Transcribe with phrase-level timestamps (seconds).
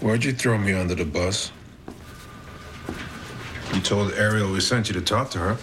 [0.00, 1.52] Why'd you throw me under the bus?
[3.74, 5.56] You told Ariel we sent you to talk to her.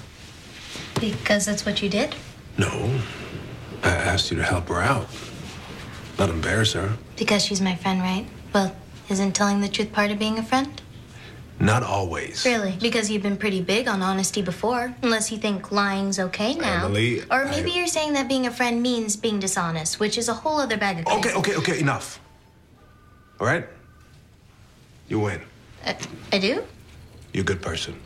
[0.99, 2.15] Because that's what you did?
[2.57, 2.99] No.
[3.83, 5.07] I asked you to help her out.
[6.17, 6.93] Not embarrass her.
[7.15, 8.25] Because she's my friend, right?
[8.53, 8.75] Well,
[9.09, 10.81] isn't telling the truth part of being a friend?
[11.59, 12.45] Not always.
[12.45, 12.77] Really?
[12.79, 14.93] Because you've been pretty big on honesty before.
[15.01, 16.85] Unless you think lying's okay now.
[16.85, 20.29] Emily, or maybe I- you're saying that being a friend means being dishonest, which is
[20.29, 21.37] a whole other bag of Okay, crazy.
[21.37, 22.19] okay, okay, enough.
[23.39, 23.67] All right?
[25.07, 25.41] You win.
[25.85, 25.93] Uh,
[26.31, 26.63] I do?
[27.33, 27.99] You're a good person.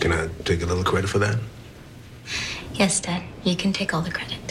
[0.00, 1.38] Can I take a little credit for that?
[2.74, 3.22] Yes, Dad.
[3.44, 4.47] You can take all the credit.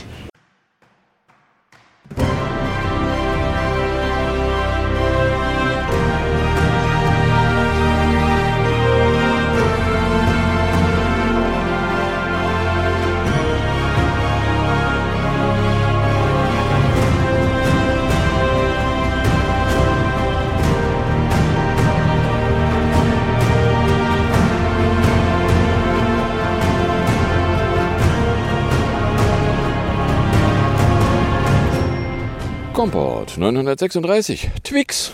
[32.77, 35.11] Komport 936, Twix.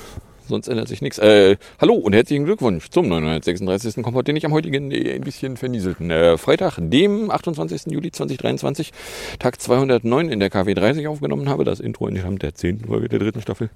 [0.53, 1.17] Sonst ändert sich nichts.
[1.17, 4.03] Äh, hallo und herzlichen Glückwunsch zum 936.
[4.03, 7.91] Komport, den ich am heutigen äh, ein bisschen vernieselten äh, Freitag, dem 28.
[7.91, 8.91] Juli 2023,
[9.39, 11.63] Tag 209 in der KW 30 aufgenommen habe.
[11.63, 12.81] Das Intro in der 10.
[12.81, 13.71] Folge der dritten Staffel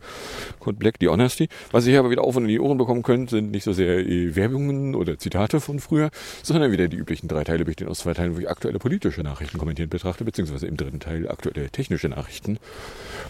[0.59, 1.49] Code Black, die Honesty.
[1.71, 3.97] Was hier aber wieder auf und in die Ohren bekommen könnt, sind nicht so sehr
[3.97, 6.11] äh, Werbungen oder Zitate von früher,
[6.43, 9.57] sondern wieder die üblichen drei Teile, bestehen aus zwei Teilen, wo ich aktuelle politische Nachrichten
[9.57, 12.59] kommentierend betrachte, beziehungsweise im dritten Teil aktuelle technische Nachrichten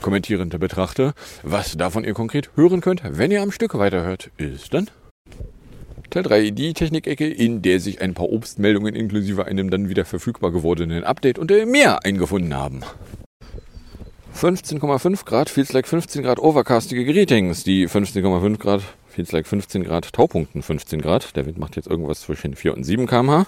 [0.02, 1.14] kommentierend betrachte.
[1.44, 4.90] Was davon ihr konkret hören könnt, wenn ihr am Stück weiterhört, ist dann
[6.10, 10.52] Teil 3, die Technikecke, in der sich ein paar Obstmeldungen inklusive einem dann wieder verfügbar
[10.52, 12.82] gewordenen Update und mehr eingefunden haben.
[14.34, 17.64] 15,5 Grad, feels like 15 Grad overcastige Greetings.
[17.64, 21.36] Die 15,5 Grad, feels like 15 Grad, Taupunkten 15 Grad.
[21.36, 23.48] Der Wind macht jetzt irgendwas zwischen 4 und 7 km/h.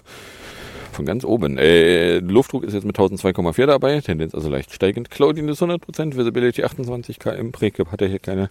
[0.91, 1.57] Von ganz oben.
[1.57, 5.09] Äh, Luftdruck ist jetzt mit 1002,4 dabei, Tendenz also leicht steigend.
[5.09, 8.49] Cloudiness 100%, Visibility 28 km, Precap hat er hier keine.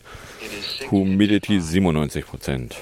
[0.90, 2.72] Humidity 97%.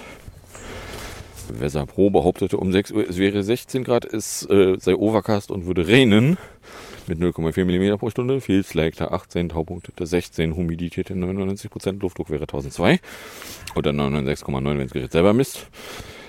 [1.48, 5.66] Weser Pro behauptete um 6 Uhr, es wäre 16 Grad, es äh, sei Overcast und
[5.66, 6.38] würde regnen.
[7.08, 8.40] Mit 0,4 mm pro Stunde.
[8.40, 12.98] Feels like 18, Taupunktete 16, Humidität 99%, Luftdruck wäre 1002.
[13.76, 15.68] Oder 906,9, wenn das Gerät selber misst.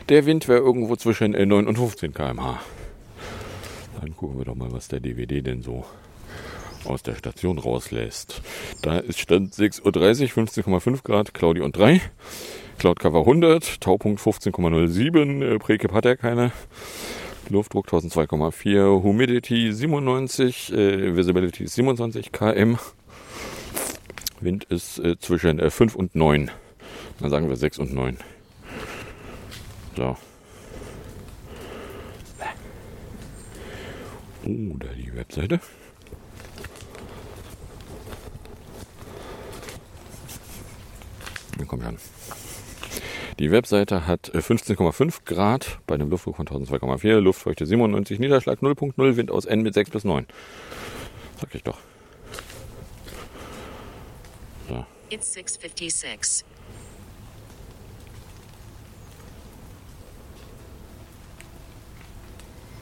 [0.10, 2.62] Der Wind wäre irgendwo zwischen äh, 9 und 15 km/h.
[4.00, 5.86] Dann gucken wir doch mal, was der DVD denn so
[6.86, 8.42] aus der Station rauslässt.
[8.82, 12.02] Da ist Stand 6.30 Uhr, 15,5 Grad, Claudi und 3.
[12.78, 16.52] Cloud Cover 100, Taupunkt 15,07, äh, Precap hat er keine.
[17.50, 22.78] Luftdruck 1002,4, Humidity 97, äh, Visibility 27 km.
[24.42, 26.52] Wind ist äh, zwischen äh, 5 und 9.
[27.20, 28.18] Dann sagen wir 6 und 9.
[29.96, 30.18] So.
[34.48, 35.60] Oh, da die Webseite.
[41.68, 41.98] Kommen an.
[43.40, 49.18] Die Webseite hat äh, 15,5 Grad bei einem Luftdruck von 1002,4, Luftfeuchte 97, Niederschlag 0.0,
[49.18, 50.26] Wind aus N mit 6 bis 9.
[51.42, 51.80] Sag ich doch.
[54.70, 54.86] So.
[55.10, 56.46] It's 656.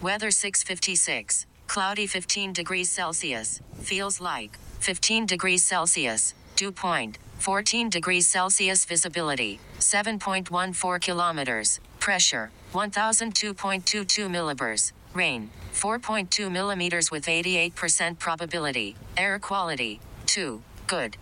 [0.01, 1.47] Weather 656.
[1.75, 3.59] Cloudy 15 degrees Celsius.
[3.81, 6.33] Feels like 15 degrees Celsius.
[6.55, 8.85] Dew point 14 degrees Celsius.
[8.85, 11.81] Visibility 7.14 kilometers.
[11.99, 14.93] Pressure 1002.22 millibars.
[15.13, 18.95] Rain 4.2 millimeters with 88% probability.
[19.17, 20.61] Air quality 2.
[20.87, 21.17] Good.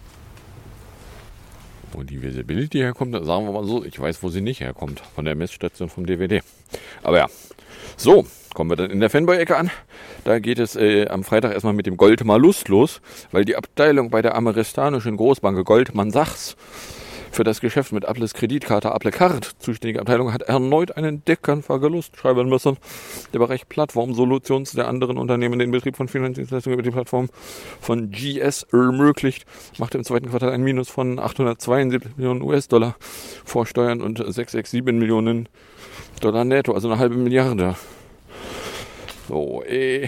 [1.93, 4.99] Wo die Visibility herkommt, sagen wir mal so, ich weiß, wo sie nicht herkommt.
[5.15, 6.43] Von der Messstation vom DVD.
[7.01, 7.27] Aber ja.
[7.97, 9.71] So, kommen wir dann in der Fanboy-Ecke an.
[10.23, 14.21] Da geht es äh, am Freitag erstmal mit dem Goldmalus los, weil die Abteilung bei
[14.21, 16.55] der amerikanischen Großbank Goldman Sachs
[17.33, 22.15] für das Geschäft mit Apples Kreditkarte Apple Card zuständige Abteilung hat erneut einen dicken Verlust
[22.15, 22.77] schreiben müssen.
[23.33, 27.29] Der Bereich Plattform-Solutions der anderen Unternehmen den Betrieb von Finanzdienstleistungen über die Plattform
[27.81, 29.45] von GS ermöglicht,
[29.79, 32.95] machte im zweiten Quartal ein Minus von 872 Millionen US-Dollar
[33.43, 35.49] vor Steuern und 667 Millionen
[36.19, 37.75] Dollar netto, also eine halbe Milliarde.
[39.27, 40.07] So, äh,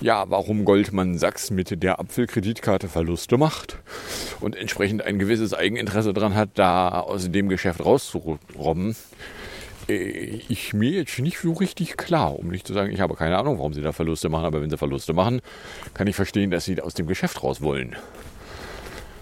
[0.00, 3.78] ja, warum Goldman Sachs mit der Apfelkreditkarte Verluste macht
[4.40, 8.96] und entsprechend ein gewisses Eigeninteresse daran hat, da aus dem Geschäft rauszurobben,
[9.88, 9.94] äh,
[10.48, 13.58] ich mir jetzt nicht so richtig klar, um nicht zu sagen, ich habe keine Ahnung,
[13.58, 15.40] warum sie da Verluste machen, aber wenn sie Verluste machen,
[15.94, 17.96] kann ich verstehen, dass sie aus dem Geschäft raus wollen.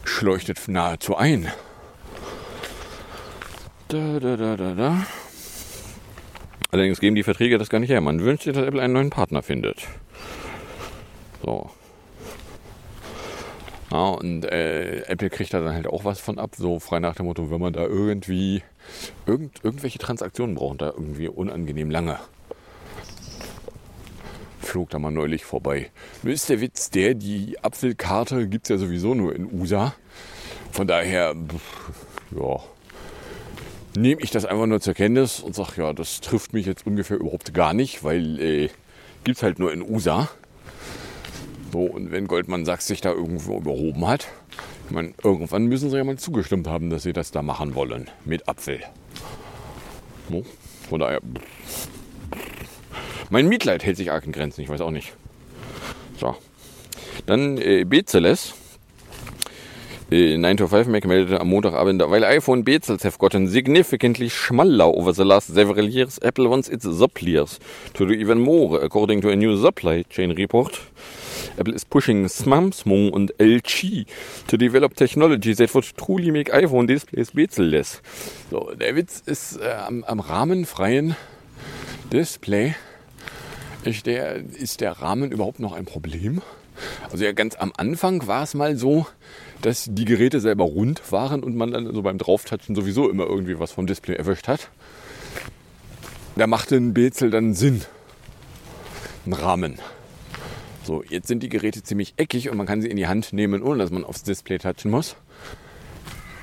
[0.04, 1.48] Schleuchtet nahezu ein.
[3.88, 5.06] Da, da, da, da, da.
[6.72, 8.00] Allerdings geben die Verträge das gar nicht her.
[8.00, 9.86] Man wünscht sich, dass Apple einen neuen Partner findet.
[11.42, 11.70] So.
[13.90, 17.14] Ja, und äh, Apple kriegt da dann halt auch was von ab, so frei nach
[17.14, 18.62] dem Motto, wenn man da irgendwie
[19.26, 22.18] irgend, irgendwelche Transaktionen braucht, da irgendwie unangenehm lange.
[24.62, 25.90] Flog da mal neulich vorbei.
[26.22, 29.94] Nur ist der Witz der, die Apfelkarte gibt es ja sowieso nur in USA.
[30.70, 31.90] Von daher, pff,
[32.34, 32.60] ja,
[33.96, 37.18] nehme ich das einfach nur zur Kenntnis und sage, ja, das trifft mich jetzt ungefähr
[37.18, 38.68] überhaupt gar nicht, weil äh,
[39.24, 40.28] gibt es halt nur in USA.
[41.72, 44.28] So, und wenn Goldman Sachs sich da irgendwo überhoben hat,
[44.86, 48.10] ich meine, irgendwann müssen sie ja mal zugestimmt haben, dass sie das da machen wollen
[48.24, 48.80] mit Apfel.
[50.28, 50.44] So,
[50.88, 51.20] von daher,
[53.30, 55.14] mein Mitleid hält sich arg in Grenzen, ich weiß auch nicht.
[56.18, 56.36] So,
[57.26, 58.54] dann äh, Bezeles.
[60.12, 65.14] 9 to 5 Mac meldete am Montagabend, while iPhone bezels have gotten significantly smaller over
[65.14, 67.58] the last several years, Apple wants its suppliers
[67.94, 70.78] to do even more, according to a new supply chain report.
[71.58, 74.06] Apple is pushing Samsung and LG
[74.48, 78.02] to develop technology that would truly make iPhone displays bezelless.
[78.50, 81.16] So, der Witz ist äh, am, am rahmenfreien
[82.12, 82.74] Display
[83.84, 86.42] ist der, ist der Rahmen überhaupt noch ein Problem?
[87.10, 89.06] Also ja, ganz am Anfang war es mal so,
[89.62, 93.58] dass die Geräte selber rund waren und man dann so beim Drauftatschen sowieso immer irgendwie
[93.58, 94.68] was vom Display erwischt hat.
[96.36, 97.82] Da machte ein Bezel dann Sinn.
[99.24, 99.78] Ein Rahmen.
[100.82, 103.62] So, jetzt sind die Geräte ziemlich eckig und man kann sie in die Hand nehmen,
[103.62, 105.14] ohne dass man aufs Display touchen muss.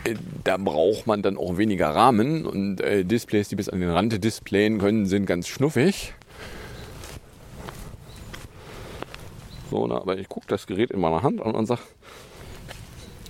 [0.06, 3.90] Äh, da braucht man dann auch weniger Rahmen und äh, Displays, die bis an den
[3.90, 6.14] Rand displayen können, sind ganz schnuffig.
[9.70, 11.82] So, na, aber ich gucke das Gerät in meiner Hand an und sage,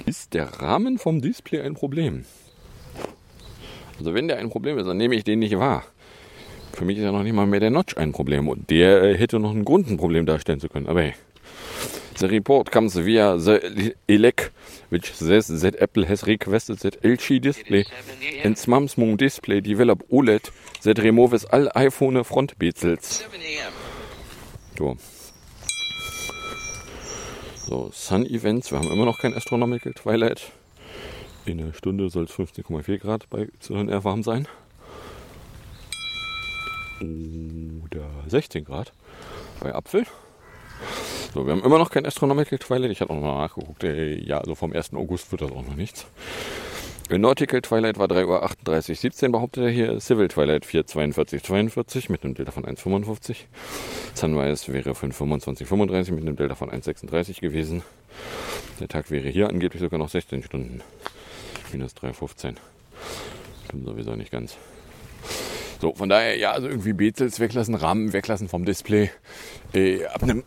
[0.10, 2.26] ist der Rahmen vom Display ein Problem?
[4.00, 5.84] Also wenn der ein Problem ist, dann nehme ich den nicht wahr.
[6.74, 9.40] Für mich ist ja noch nicht mal mehr der Notch ein Problem und der hätte
[9.40, 10.88] noch einen Grund, ein Problem darstellen zu können.
[10.88, 11.14] Aber hey.
[12.16, 14.52] The report comes via the ELEC,
[14.90, 17.86] which says that Apple has requested that LG display
[18.44, 20.52] and Samsung display develop OLED
[20.84, 23.24] that removes all iPhone front bezels.
[24.78, 24.98] So.
[27.70, 28.72] So, Sun Events.
[28.72, 30.52] Wir haben immer noch kein Astronomical Twilight.
[31.46, 34.48] In einer Stunde soll es 15,4 Grad bei YR warm sein.
[37.00, 38.92] Oder 16 Grad
[39.60, 40.08] bei Apfel.
[41.36, 42.90] So, wir haben immer noch kein Astronomical Twilight.
[42.90, 43.84] Ich habe noch mal nachgeguckt.
[43.84, 44.96] Ja, also vom 1.
[44.96, 46.08] August wird das auch noch nichts.
[47.18, 50.00] Nautical Twilight war 3.38 Uhr behauptet er hier.
[50.00, 53.36] Civil Twilight 4.42 mit einem Delta von 1,55.
[54.14, 57.82] Sunrise wäre 5.25 mit einem Delta von 1,36 gewesen.
[58.80, 60.82] Der Tag wäre hier angeblich sogar noch 16 Stunden.
[61.72, 62.56] Minus 3,15.
[63.66, 64.56] Stimmt sowieso nicht ganz.
[65.82, 69.10] So, von daher, ja, also irgendwie Bezels weglassen, Rahmen weglassen vom Display.
[69.74, 70.44] Äh, ab einem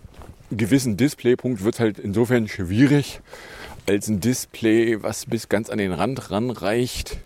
[0.51, 3.21] gewissen Displaypunkt wird es halt insofern schwierig,
[3.87, 7.19] als ein Display, was bis ganz an den Rand ranreicht,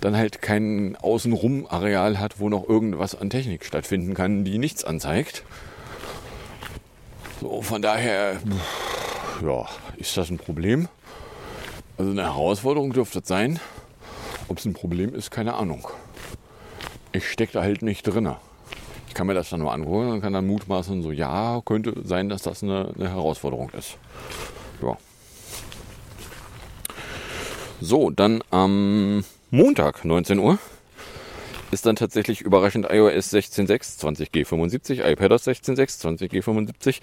[0.00, 5.44] dann halt kein Außenrum-Areal hat, wo noch irgendwas an Technik stattfinden kann, die nichts anzeigt.
[7.40, 8.40] So, von daher,
[9.42, 10.88] ja, ist das ein Problem?
[11.98, 13.60] Also eine Herausforderung dürfte es sein.
[14.48, 15.86] Ob es ein Problem ist, keine Ahnung.
[17.12, 18.34] Ich stecke da halt nicht drin.
[19.06, 22.28] Ich kann mir das dann nur angucken und kann dann mutmaßen, so ja, könnte sein,
[22.28, 23.98] dass das eine, eine Herausforderung ist.
[24.82, 24.96] Ja.
[27.84, 30.56] So, dann am Montag, 19 Uhr,
[31.72, 37.00] ist dann tatsächlich überraschend iOS 16.6 20G75, iPadOS 16.6 20G75,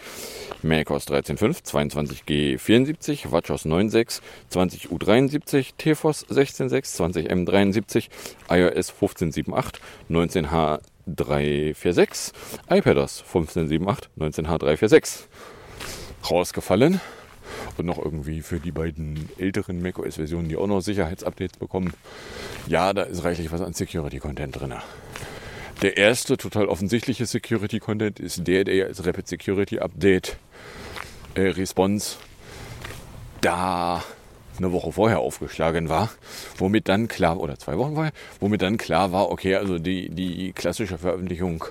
[0.61, 4.21] macOS 13.5 22G74, WatchOS 9.6
[4.53, 8.07] 20U73, tvOS 16.6 20M73,
[8.49, 12.31] iOS 15.7.8 19H346,
[12.69, 15.25] iPadOS 15.7.8 19H346.
[16.31, 17.01] Rausgefallen
[17.79, 21.93] und noch irgendwie für die beiden älteren macOS-Versionen, die auch noch Sicherheitsupdates bekommen.
[22.67, 24.73] Ja, da ist reichlich was an Security-Content drin.
[25.81, 30.37] Der erste total offensichtliche Security-Content ist der, der als Rapid Security Update
[31.35, 32.17] äh, Response
[33.41, 34.03] da
[34.59, 36.09] eine Woche vorher aufgeschlagen war,
[36.57, 40.53] womit dann klar, oder zwei Wochen vorher, womit dann klar war, okay, also die, die
[40.53, 41.65] klassische Veröffentlichung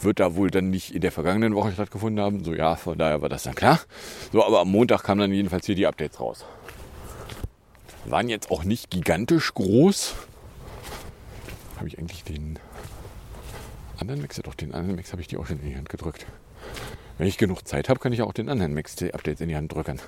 [0.00, 2.44] wird da wohl dann nicht in der vergangenen Woche stattgefunden haben.
[2.44, 3.80] So ja, von daher war das dann klar.
[4.32, 6.44] So, aber am Montag kamen dann jedenfalls hier die Updates raus.
[8.04, 10.14] Waren jetzt auch nicht gigantisch groß.
[11.76, 12.58] Habe ich eigentlich den
[13.98, 16.26] anderen Max, doch den anderen Max habe ich die auch schon in die Hand gedrückt.
[17.16, 19.56] Wenn ich genug Zeit habe, kann ich auch den anderen Max die Updates in die
[19.56, 20.00] Hand drücken.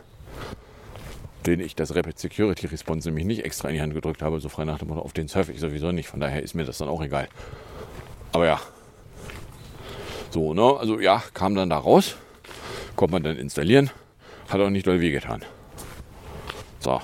[1.46, 4.48] Den ich das Rapid Security Response nämlich nicht extra in die Hand gedrückt habe, so
[4.48, 6.08] frei nach dem Motto, auf den surfe ich sowieso nicht.
[6.08, 7.28] Von daher ist mir das dann auch egal.
[8.32, 8.60] Aber ja.
[10.30, 10.76] So, ne?
[10.78, 12.16] Also ja, kam dann da raus.
[12.96, 13.90] Konnte man dann installieren.
[14.48, 15.42] Hat auch nicht doll wehgetan.
[16.80, 17.00] So.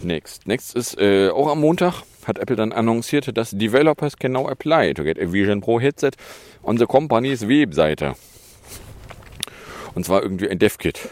[0.00, 0.46] Next.
[0.46, 4.94] Next ist äh, auch am Montag hat Apple dann annonciert, dass Developers can now apply
[4.94, 6.12] to get a Vision Pro headset
[6.62, 8.14] on the company's Webseite.
[9.94, 11.08] Und zwar irgendwie ein Dev-Kit.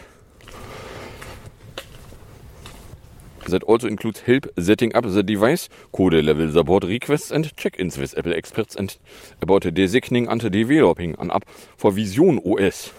[3.47, 8.17] That also includes help setting up the device, code level support requests and check-ins with
[8.17, 8.97] Apple experts and
[9.41, 11.43] about designing and developing an app
[11.75, 12.91] for Vision OS.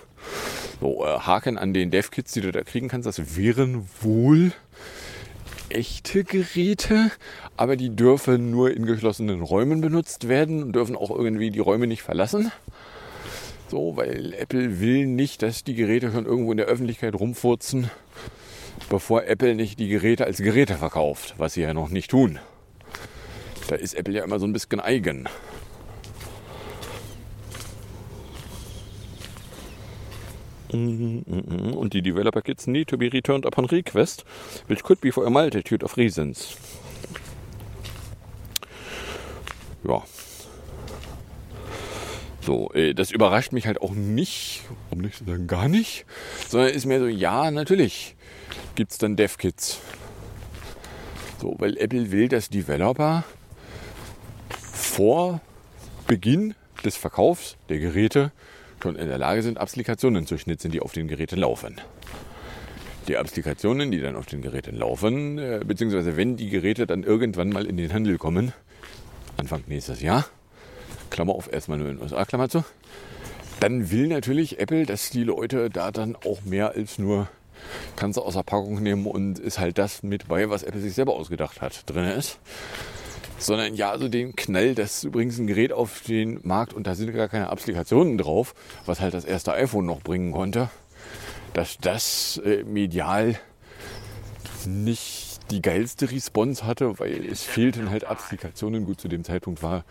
[0.80, 4.52] So, äh, Haken an den Dev-Kits, die du da kriegen kannst, das wären wohl
[5.68, 7.10] echte Geräte,
[7.56, 11.86] aber die dürfen nur in geschlossenen Räumen benutzt werden und dürfen auch irgendwie die Räume
[11.86, 12.52] nicht verlassen.
[13.68, 17.90] So, weil Apple will nicht, dass die Geräte schon irgendwo in der Öffentlichkeit rumfurzen,
[18.88, 22.38] bevor Apple nicht die Geräte als Geräte verkauft, was sie ja noch nicht tun.
[23.68, 25.28] Da ist Apple ja immer so ein bisschen eigen.
[30.72, 34.24] Und die Developer Kits need to be returned upon request,
[34.68, 36.56] which could be for a multitude of reasons.
[39.84, 40.02] Ja.
[42.40, 46.06] So, äh, das überrascht mich halt auch nicht, um nicht zu sagen gar nicht,
[46.48, 48.16] sondern ist mehr so, ja, natürlich
[48.74, 49.80] gibt es dann Dev-Kits.
[51.40, 53.24] So, weil Apple will, dass Developer
[54.72, 55.40] vor
[56.06, 56.54] Beginn
[56.84, 58.32] des Verkaufs der Geräte
[58.82, 61.80] schon in der Lage sind, Applikationen zu schnitzen, die auf den Geräten laufen.
[63.08, 67.48] Die Applikationen, die dann auf den Geräten laufen, äh, beziehungsweise wenn die Geräte dann irgendwann
[67.48, 68.52] mal in den Handel kommen,
[69.36, 70.26] Anfang nächstes Jahr,
[71.10, 72.64] Klammer auf, erstmal nur in USA, Klammer zu,
[73.60, 77.28] dann will natürlich Apple, dass die Leute da dann auch mehr als nur
[77.96, 80.94] kannst du aus der Packung nehmen und ist halt das mit bei, was Apple sich
[80.94, 82.38] selber ausgedacht hat, drin ist
[83.38, 86.94] sondern ja, also den Knall, das ist übrigens ein Gerät auf den Markt und da
[86.94, 88.54] sind gar keine Applikationen drauf,
[88.86, 90.70] was halt das erste iPhone noch bringen konnte,
[91.52, 93.38] dass das äh, medial
[94.64, 98.86] nicht die geilste Response hatte, weil es fehlten halt Applikationen.
[98.86, 99.84] Gut, zu dem Zeitpunkt war,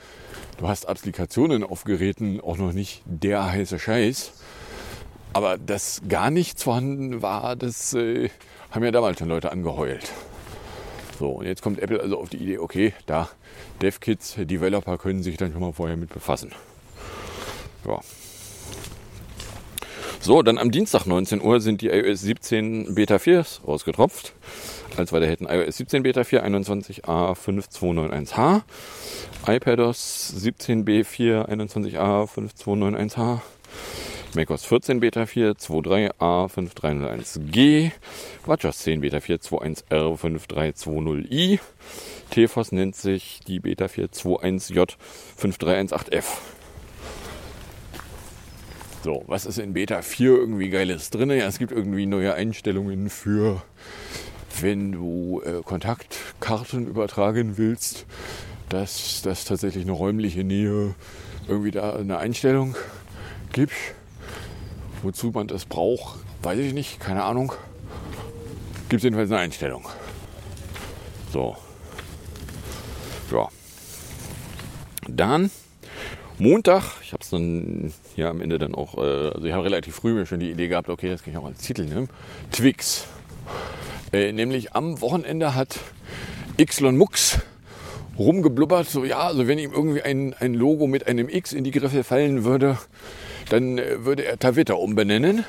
[0.58, 4.34] du hast Applikationen auf Geräten auch noch nicht der heiße Scheiß.
[5.33, 8.29] Aber dass gar nichts vorhanden war, das äh,
[8.71, 10.11] haben ja damals schon Leute angeheult.
[11.19, 13.29] So, und jetzt kommt Apple also auf die Idee, okay, da
[13.81, 16.51] DevKits, Developer können sich dann schon mal vorher mit befassen.
[17.88, 18.00] Ja.
[20.19, 24.33] So, dann am Dienstag 19 Uhr sind die iOS 17 Beta 4s rausgetropft.
[24.97, 28.61] Als weiter hätten iOS 17 Beta 4 21A5291H,
[29.47, 33.39] iPadOS 17B4 21A5291H,
[34.35, 37.91] macOS 14 Beta 4 23A5301G,
[38.45, 41.59] WatchOS 10 Beta 4 21R5320i,
[42.29, 46.23] TFOS nennt sich die Beta 4 21J5318F.
[49.03, 51.29] So, was ist in Beta 4 irgendwie Geiles drin?
[51.31, 53.63] Ja, es gibt irgendwie neue Einstellungen für,
[54.61, 58.05] wenn du äh, Kontaktkarten übertragen willst,
[58.69, 60.93] dass das tatsächlich eine räumliche Nähe
[61.47, 62.75] irgendwie da eine Einstellung
[63.51, 63.73] gibt.
[65.03, 67.53] Wozu man das braucht, weiß ich nicht, keine Ahnung.
[68.89, 69.88] Gibt jedenfalls eine Einstellung.
[71.31, 71.55] So.
[73.31, 73.48] Ja.
[75.08, 75.50] Dann
[76.38, 79.96] Montag, ich habe es dann hier am Ende dann auch, äh, also ich habe relativ
[79.96, 82.10] früh mir schon die Idee gehabt, okay, das kann ich auch als Titel nehmen.
[82.51, 83.05] Twix.
[84.12, 85.79] Äh, nämlich am Wochenende hat
[86.58, 87.39] Xlon Mux
[88.17, 91.72] rumgeblubbert, so ja, also wenn ihm irgendwie ein, ein Logo mit einem X in die
[91.72, 92.77] Griffe fallen würde,
[93.51, 95.43] dann äh, würde er Tavita umbenennen.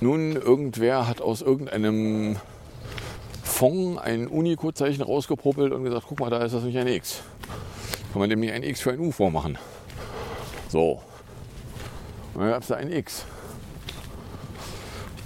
[0.00, 2.36] Nun, irgendwer hat aus irgendeinem
[3.42, 7.22] Fond ein Unicode-Zeichen rausgepopelt und gesagt, guck mal, da ist das nicht ein X.
[8.12, 9.58] Kann man nämlich ein X für ein U vormachen.
[10.68, 11.02] So.
[12.34, 13.24] Und dann gab es da ein X.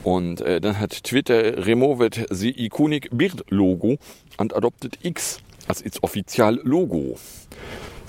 [0.02, 3.98] Und äh, dann hat Twitter removed the iconic Beard Logo
[4.36, 7.18] and adopted X als its offizial Logo.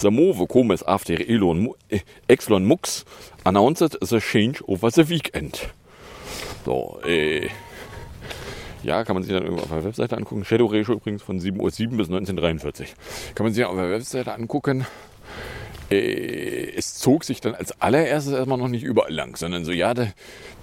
[0.02, 1.76] The move comes after Elon,
[2.28, 3.06] Exlon Mux
[3.46, 5.70] announced the change over the weekend.
[6.66, 7.50] So, äh,
[8.82, 10.44] ja, kann man sich dann irgendwo auf der Webseite angucken.
[10.44, 11.68] Shadow Ratio übrigens von 7.07 Uhr
[11.98, 12.96] bis 1943.
[13.36, 14.88] Kann man sich auf der Webseite angucken.
[15.92, 19.94] Äh, es zog sich dann als allererstes erstmal noch nicht überall lang, sondern so, ja,
[19.94, 20.14] der,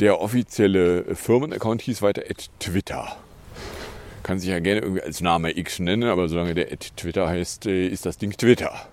[0.00, 3.16] der offizielle Firmenaccount hieß weiter at Twitter.
[4.24, 7.66] Kann sich ja gerne irgendwie als Name X nennen, aber solange der at Twitter heißt,
[7.66, 8.88] ist das Ding Twitter.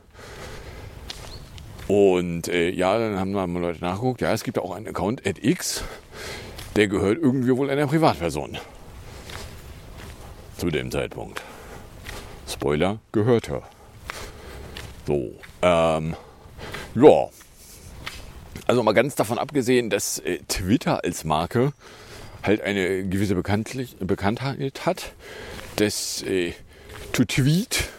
[1.88, 5.44] Und äh, ja, dann haben mal Leute nachgeguckt, ja, es gibt auch einen Account at
[5.44, 5.84] X,
[6.76, 8.58] der gehört irgendwie wohl einer Privatperson.
[10.58, 11.42] zu dem Zeitpunkt.
[12.48, 13.62] Spoiler gehörte.
[15.06, 16.16] So, ähm,
[16.96, 17.30] ja.
[18.68, 21.74] Also mal ganz davon abgesehen, dass äh, Twitter als Marke
[22.42, 25.14] halt eine gewisse Bekanntheit hat,
[25.76, 26.54] dass äh,
[27.12, 27.90] to tweet,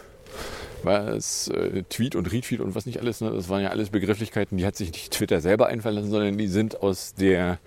[0.83, 4.57] was äh, Tweet und Retweet und was nicht alles, ne, das waren ja alles Begrifflichkeiten,
[4.57, 7.59] die hat sich nicht Twitter selber einfallen lassen, sondern die sind aus der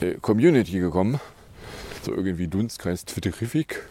[0.00, 1.20] äh, Community gekommen.
[2.02, 3.86] So irgendwie Dunstkreis Twitterific.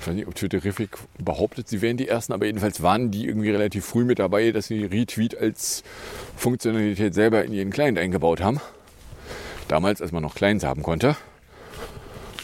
[0.00, 3.50] Ich weiß nicht, ob Twitterific behauptet, sie wären die ersten, aber jedenfalls waren die irgendwie
[3.50, 5.82] relativ früh mit dabei, dass sie Retweet als
[6.36, 8.60] Funktionalität selber in ihren Client eingebaut haben.
[9.68, 11.16] Damals, als man noch Clients haben konnte.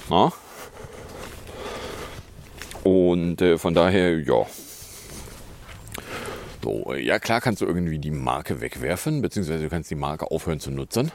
[0.09, 0.33] Na?
[2.83, 4.47] Und äh, von daher, ja.
[6.63, 10.31] So, äh, ja klar kannst du irgendwie die Marke wegwerfen, beziehungsweise du kannst die Marke
[10.31, 11.13] aufhören zu nutzen.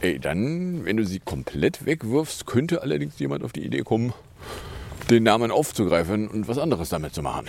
[0.00, 4.12] Ey, dann, wenn du sie komplett wegwirfst, könnte allerdings jemand auf die Idee kommen,
[5.08, 7.46] den Namen aufzugreifen und was anderes damit zu machen.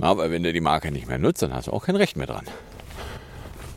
[0.00, 2.26] Aber wenn du die Marke nicht mehr nutzt, dann hast du auch kein Recht mehr
[2.26, 2.44] dran.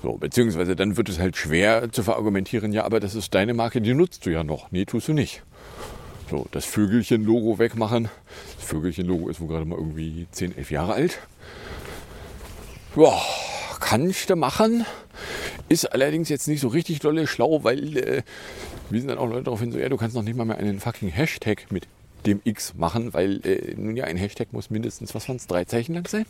[0.01, 3.81] So, beziehungsweise dann wird es halt schwer zu verargumentieren, ja, aber das ist deine Marke,
[3.81, 4.71] die nutzt du ja noch.
[4.71, 5.43] Nee, tust du nicht.
[6.29, 8.09] So, das Vögelchen-Logo wegmachen.
[8.57, 11.19] Das Vögelchen-Logo ist wohl gerade mal irgendwie 10, 11 Jahre alt.
[12.97, 13.21] Ja,
[13.79, 14.83] kannst du machen.
[15.69, 18.23] Ist allerdings jetzt nicht so richtig dolle schlau, weil äh,
[18.89, 20.57] wir sind dann auch Leute darauf hin, so, ja, du kannst noch nicht mal mehr
[20.57, 21.87] einen fucking Hashtag mit
[22.25, 25.63] dem X machen, weil äh, nun ja, ein Hashtag muss mindestens, was waren es, drei
[25.65, 26.25] Zeichen lang sein.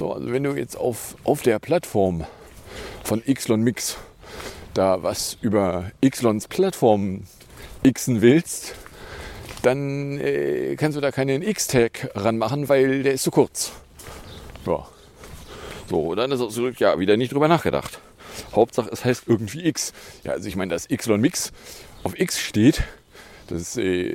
[0.00, 2.24] So, also wenn du jetzt auf, auf der Plattform
[3.04, 3.98] von Xlon Mix
[4.74, 7.22] da was über Xlons Plattform
[7.84, 8.74] xen willst,
[9.62, 13.70] dann äh, kannst du da keinen X-Tag ranmachen, weil der ist zu kurz.
[14.66, 14.88] Ja.
[15.90, 17.98] So, dann ist auch zurück, ja, wieder nicht drüber nachgedacht.
[18.54, 19.92] Hauptsache, es heißt irgendwie X.
[20.22, 21.50] Ja, also ich meine, dass Xlon Mix
[22.04, 22.84] auf X steht,
[23.48, 24.14] das äh,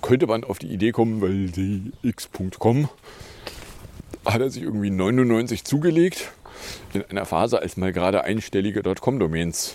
[0.00, 2.88] könnte man auf die Idee kommen, weil die X.com
[4.24, 6.30] hat er sich irgendwie 99 zugelegt
[6.94, 9.74] in einer Phase, als mal gerade einstellige .com-Domains,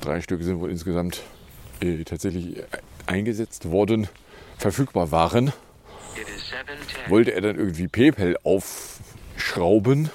[0.00, 1.22] drei Stück sind wohl insgesamt
[1.80, 2.62] äh, tatsächlich
[3.06, 4.06] eingesetzt worden,
[4.58, 5.52] verfügbar waren,
[7.08, 10.10] wollte er dann irgendwie PayPal aufschrauben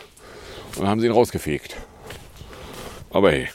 [0.78, 1.76] und haben sie ihn rausgefegt.
[3.12, 3.48] Aber hey.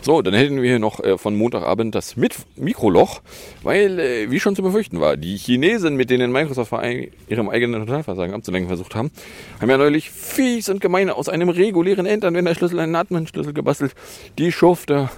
[0.00, 3.20] So, dann hätten wir hier noch äh, von Montagabend das Mit Mikroloch,
[3.62, 6.72] weil, äh, wie schon zu befürchten war, die Chinesen, mit denen Microsoft
[7.28, 9.10] ihrem eigenen Totalversagen abzulenken versucht haben,
[9.60, 13.94] haben ja neulich fies und gemein aus einem regulären Endanwenderschlüssel einen Admin-Schlüssel gebastelt.
[14.38, 15.10] Die Schufte.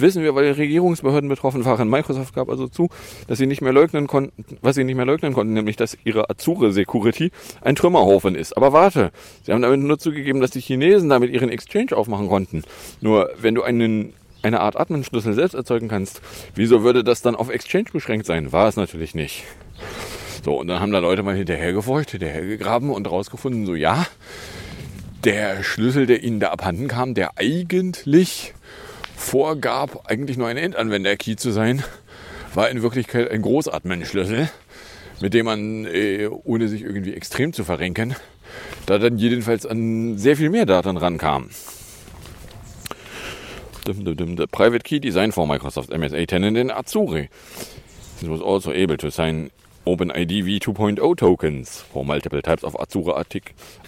[0.00, 1.88] Wissen wir, weil Regierungsbehörden betroffen waren.
[1.88, 2.88] Microsoft gab also zu,
[3.26, 6.30] dass sie nicht mehr leugnen konnten, was sie nicht mehr leugnen konnten, nämlich, dass ihre
[6.30, 8.56] Azure Security ein Trümmerhaufen ist.
[8.56, 9.10] Aber warte,
[9.42, 12.62] sie haben damit nur zugegeben, dass die Chinesen damit ihren Exchange aufmachen konnten.
[13.00, 16.22] Nur, wenn du einen eine Art Admin-Schlüssel selbst erzeugen kannst,
[16.54, 18.52] wieso würde das dann auf Exchange beschränkt sein?
[18.52, 19.44] War es natürlich nicht.
[20.42, 24.06] So, und dann haben da Leute mal hinterhergeforscht, hinterhergegraben und rausgefunden, so ja,
[25.24, 28.54] der Schlüssel, der ihnen da abhanden kam, der eigentlich
[29.20, 31.84] vorgab, eigentlich nur ein Endanwender-Key zu sein,
[32.54, 34.50] war in Wirklichkeit ein Großadmin-Schlüssel,
[35.20, 38.16] mit dem man, äh, ohne sich irgendwie extrem zu verrenken,
[38.86, 41.50] da dann jedenfalls an sehr viel mehr Daten rankam.
[44.52, 47.28] Private key design for Microsoft MSA 10 in Azure.
[48.22, 49.50] It was also able to sign
[49.84, 53.16] OpenID v2.0 Tokens for multiple types of Azure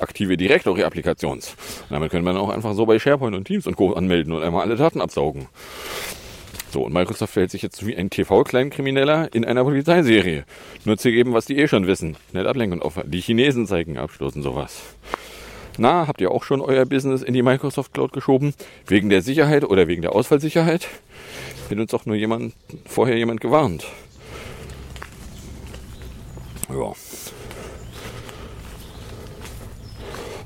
[0.01, 1.55] aktive Directory-Applikations.
[1.91, 3.93] Damit könnte man auch einfach so bei SharePoint und Teams und Co.
[3.93, 5.49] anmelden und einmal alle Daten absaugen.
[6.71, 10.45] So, und Microsoft verhält sich jetzt wie ein TV-Kleinkrimineller in einer Polizeiserie.
[10.87, 12.17] Nur zu geben, was die eh schon wissen.
[12.33, 13.11] Nicht ablenken und aufhören.
[13.11, 14.81] Die Chinesen zeigen abstoßen sowas.
[15.77, 18.55] Na, habt ihr auch schon euer Business in die Microsoft Cloud geschoben?
[18.87, 20.89] Wegen der Sicherheit oder wegen der Ausfallsicherheit?
[21.69, 22.55] Hätte uns doch nur jemand,
[22.87, 23.87] vorher jemand gewarnt.
[26.73, 26.93] Ja.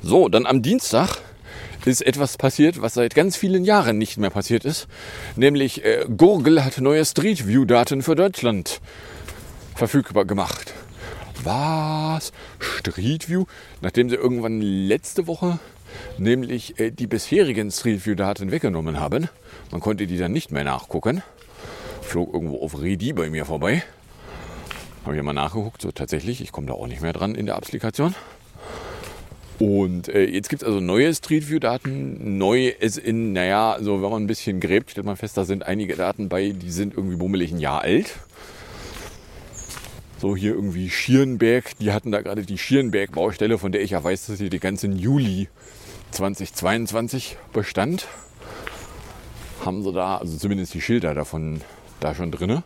[0.02, 1.18] So, dann am Dienstag
[1.84, 4.88] ist etwas passiert, was seit ganz vielen Jahren nicht mehr passiert ist.
[5.36, 8.80] Nämlich äh, Gurgel hat neue Street View Daten für Deutschland
[9.74, 10.74] verfügbar gemacht.
[11.44, 12.32] Was?
[12.58, 13.44] Street View?
[13.82, 15.60] Nachdem sie irgendwann letzte Woche
[16.18, 19.28] nämlich äh, die bisherigen Street View Daten weggenommen haben.
[19.70, 21.22] Man konnte die dann nicht mehr nachgucken.
[22.02, 23.82] Flog irgendwo auf Redi bei mir vorbei.
[25.06, 27.54] Habe ich mal nachgeguckt, so tatsächlich, ich komme da auch nicht mehr dran in der
[27.54, 28.12] Applikation.
[29.60, 32.38] Und äh, jetzt gibt es also neue Street View Daten.
[32.38, 35.64] Neu ist in, naja, also wenn man ein bisschen gräbt, stellt man fest, da sind
[35.64, 38.16] einige Daten bei, die sind irgendwie bummelig ein Jahr alt.
[40.18, 44.26] So hier irgendwie Schierenberg, die hatten da gerade die Schierenberg-Baustelle, von der ich ja weiß,
[44.26, 45.48] dass sie die ganzen Juli
[46.10, 48.08] 2022 bestand.
[49.64, 51.60] Haben sie da, also zumindest die Schilder davon
[52.00, 52.64] da schon drinne.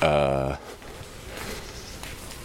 [0.00, 0.52] äh,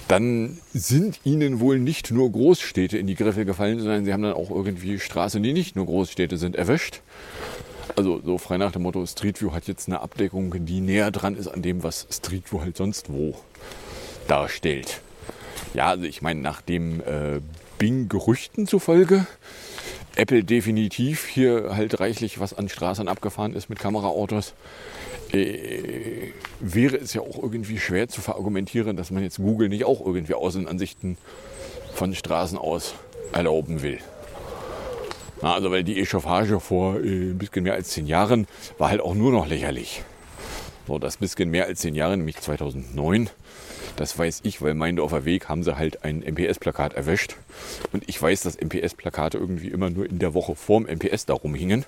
[0.07, 4.33] dann sind ihnen wohl nicht nur Großstädte in die Griffel gefallen, sondern sie haben dann
[4.33, 7.01] auch irgendwie Straßen, die nicht nur Großstädte sind, erwischt.
[7.95, 11.35] Also so frei nach dem Motto, Street View hat jetzt eine Abdeckung, die näher dran
[11.35, 13.35] ist an dem, was Street View halt sonst wo
[14.27, 15.01] darstellt.
[15.73, 17.41] Ja, also ich meine, nach dem äh,
[17.77, 19.25] Bing-Gerüchten zufolge
[20.17, 24.53] Apple definitiv hier halt reichlich was an Straßen abgefahren ist mit Kameraautos,
[25.33, 30.05] äh, wäre es ja auch irgendwie schwer zu verargumentieren, dass man jetzt Google nicht auch
[30.05, 31.17] irgendwie Außenansichten
[31.93, 32.93] von Straßen aus
[33.33, 33.99] erlauben will.
[35.41, 39.01] Na, also weil die Echauffage vor äh, ein bisschen mehr als zehn Jahren war halt
[39.01, 40.03] auch nur noch lächerlich.
[40.87, 43.29] So, das bisschen mehr als zehn Jahre, nämlich 2009,
[43.97, 47.35] das weiß ich, weil mein Dorfer Weg haben sie halt ein MPS-Plakat erwischt.
[47.91, 51.83] Und ich weiß, dass MPS-Plakate irgendwie immer nur in der Woche vorm MPS darum hingen.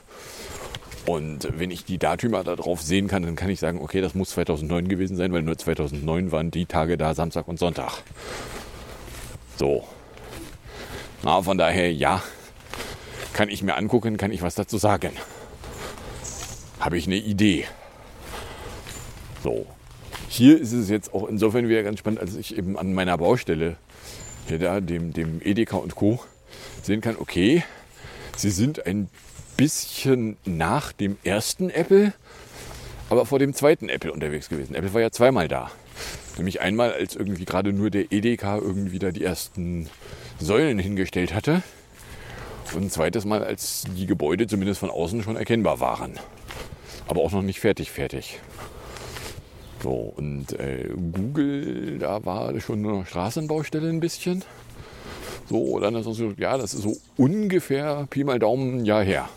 [1.05, 4.13] Und wenn ich die Datümer da drauf sehen kann, dann kann ich sagen, okay, das
[4.13, 8.03] muss 2009 gewesen sein, weil nur 2009 waren die Tage da, Samstag und Sonntag.
[9.57, 9.87] So.
[11.23, 12.21] Na, von daher, ja,
[13.33, 15.11] kann ich mir angucken, kann ich was dazu sagen.
[16.79, 17.65] Habe ich eine Idee.
[19.43, 19.65] So,
[20.27, 23.77] hier ist es jetzt auch insofern wieder ganz spannend, als ich eben an meiner Baustelle,
[24.47, 26.19] hier da, dem, dem Edeka und Co.
[26.83, 27.63] sehen kann, okay,
[28.35, 29.09] sie sind ein
[29.59, 32.13] bisschen nach dem ersten Apple,
[33.09, 34.73] aber vor dem zweiten Apple unterwegs gewesen.
[34.73, 35.69] Apple war ja zweimal da.
[36.37, 39.89] Nämlich einmal, als irgendwie gerade nur der Edeka irgendwie da die ersten
[40.39, 41.61] Säulen hingestellt hatte.
[42.73, 46.13] Und ein zweites Mal, als die Gebäude zumindest von außen schon erkennbar waren.
[47.07, 48.39] Aber auch noch nicht fertig, fertig.
[49.83, 54.45] So, und äh, Google, da war schon nur noch Straßenbaustelle ein bisschen.
[55.49, 59.03] So, dann ist es so, ja, das ist so ungefähr Pi mal Daumen ein Jahr
[59.03, 59.27] her.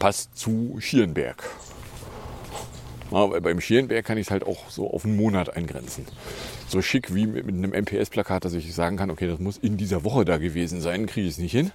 [0.00, 1.44] Passt zu Schierenberg.
[3.10, 6.06] Aber beim Schierenberg kann ich es halt auch so auf einen Monat eingrenzen.
[6.68, 9.76] So schick wie mit, mit einem MPS-Plakat, dass ich sagen kann, okay, das muss in
[9.76, 11.70] dieser Woche da gewesen sein, kriege ich es nicht hin.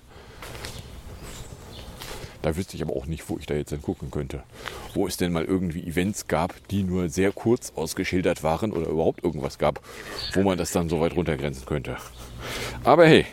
[2.42, 4.44] Da wüsste ich aber auch nicht, wo ich da jetzt dann gucken könnte.
[4.94, 9.24] Wo es denn mal irgendwie Events gab, die nur sehr kurz ausgeschildert waren oder überhaupt
[9.24, 9.82] irgendwas gab,
[10.34, 11.98] wo man das dann so weit runtergrenzen könnte.
[12.84, 13.26] Aber hey.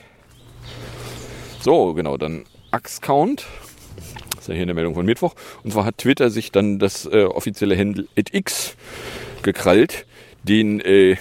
[1.60, 3.46] So, genau, dann Ax-Count.
[4.42, 5.36] Das ist ja hier eine Meldung von Mittwoch.
[5.62, 8.74] Und zwar hat Twitter sich dann das äh, offizielle Handle X
[9.42, 10.04] gekrallt,
[10.42, 11.14] den äh,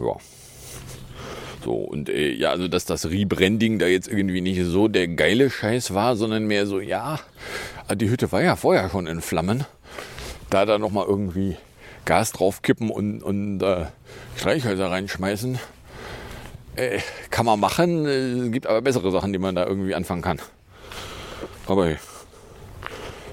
[0.00, 0.16] Ja.
[1.64, 5.50] So, und äh, ja, also dass das Rebranding da jetzt irgendwie nicht so der geile
[5.50, 7.20] Scheiß war, sondern mehr so, ja,
[7.94, 9.64] die Hütte war ja vorher schon in Flammen.
[10.50, 11.56] Da da nochmal irgendwie
[12.04, 13.86] Gas draufkippen und, und äh,
[14.36, 15.58] Streichhölzer reinschmeißen,
[16.76, 18.06] äh, kann man machen.
[18.06, 20.40] Es gibt aber bessere Sachen, die man da irgendwie anfangen kann.
[21.66, 21.96] Aber hey,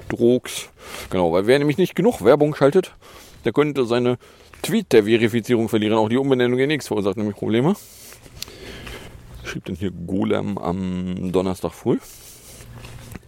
[0.08, 0.68] Drogs,
[1.10, 2.94] genau, weil wer nämlich nicht genug Werbung schaltet,
[3.44, 4.18] der könnte seine
[4.62, 5.98] Tweet der Verifizierung verlieren.
[5.98, 7.74] Auch die Umbenennung in X verursacht nämlich Probleme
[9.52, 11.98] schrieb denn hier Golem am Donnerstag früh.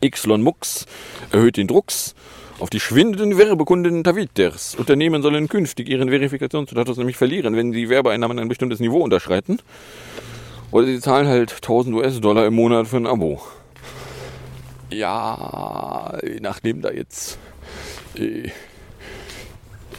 [0.03, 0.87] Xlon Mux
[1.31, 2.15] erhöht den Drucks
[2.59, 4.75] auf die schwindenden Werbekunden Taviters.
[4.75, 9.59] Unternehmen sollen künftig ihren Verifikationsstatus nämlich verlieren, wenn die Werbeeinnahmen ein bestimmtes Niveau unterschreiten.
[10.71, 13.41] Oder sie zahlen halt 1000 US-Dollar im Monat für ein Abo.
[14.91, 17.39] Ja, nachdem da jetzt
[18.17, 18.51] äh,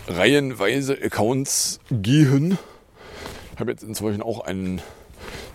[0.07, 2.57] reihenweise Accounts gehen,
[3.57, 4.81] habe jetzt inzwischen auch einen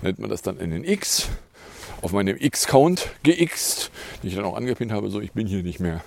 [0.03, 1.29] nennt man das dann in den X,
[2.03, 3.91] auf meinem X-Count geixt,
[4.23, 6.03] den ich dann auch angepinnt habe, so ich bin hier nicht mehr.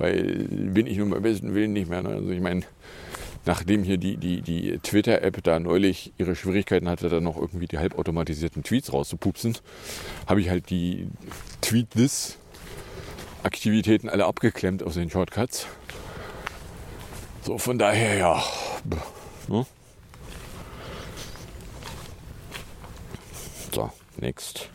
[0.00, 2.02] Weil bin ich nun beim besten Willen nicht mehr.
[2.02, 2.08] Ne?
[2.08, 2.62] Also ich meine,
[3.44, 7.76] nachdem hier die, die, die Twitter-App da neulich ihre Schwierigkeiten hatte, dann noch irgendwie die
[7.76, 9.58] halbautomatisierten Tweets rauszupupsen,
[10.26, 11.08] habe ich halt die
[11.60, 12.38] Tweet This
[13.42, 15.66] Aktivitäten alle abgeklemmt aus den Shortcuts.
[17.42, 18.42] So, von daher ja.
[19.48, 19.66] Ne?
[23.74, 24.70] So, next.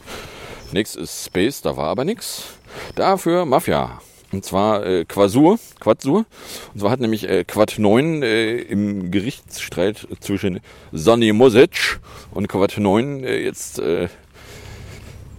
[0.71, 2.57] Next ist Space, da war aber nichts.
[2.95, 4.01] Dafür Mafia.
[4.35, 6.25] Und zwar äh, Quasur, Quadsur.
[6.73, 10.59] Und zwar hat nämlich äh, Quad 9 äh, im Gerichtsstreit zwischen
[10.91, 14.09] Sonny Mosic und Quad 9 äh, jetzt äh,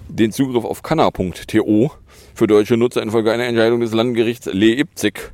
[0.09, 1.93] den Zugriff auf Kanna.to
[2.35, 5.31] für deutsche Nutzer infolge einer Entscheidung des Landgerichts Leipzig